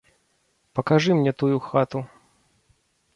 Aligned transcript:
Пакажы 0.79 1.11
мне 1.19 1.33
тую 1.41 1.55
хату. 1.67 1.99